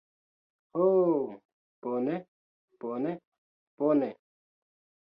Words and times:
Ho, 0.77 0.87
bone, 1.83 2.15
bone, 2.81 3.13
bone. 3.79 4.11